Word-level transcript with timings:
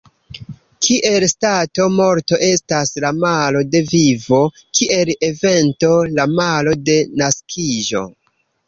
Kiel 0.85 1.25
stato, 1.33 1.85
morto 1.99 2.39
estas 2.49 2.93
la 3.05 3.13
malo 3.19 3.63
de 3.77 3.83
vivo; 3.95 4.43
kiel 4.81 5.15
evento, 5.31 5.95
la 6.19 6.31
malo 6.43 6.79
de 6.91 7.01
naskiĝo. 7.25 8.09